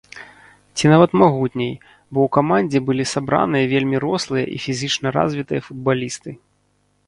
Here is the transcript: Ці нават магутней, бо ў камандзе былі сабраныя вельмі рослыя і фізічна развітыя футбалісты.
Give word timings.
Ці 0.77 0.85
нават 0.93 1.11
магутней, 1.21 1.69
бо 2.11 2.17
ў 2.25 2.33
камандзе 2.39 2.79
былі 2.89 3.05
сабраныя 3.13 3.65
вельмі 3.77 3.97
рослыя 4.07 4.45
і 4.57 4.59
фізічна 4.67 5.07
развітыя 5.23 5.61
футбалісты. 5.71 6.31